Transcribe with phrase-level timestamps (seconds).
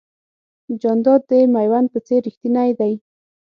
[0.81, 2.93] جانداد د مېوند په څېر رښتینی دی.